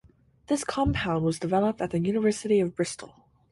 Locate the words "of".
2.59-2.75